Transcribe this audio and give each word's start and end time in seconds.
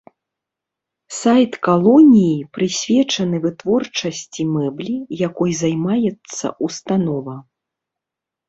Сайт 1.17 1.51
калоніі 1.67 2.31
прысвечаны 2.57 3.37
вытворчасці 3.45 4.41
мэблі, 4.57 4.95
якой 5.27 5.51
займаецца 5.61 6.47
ўстанова. 6.71 7.35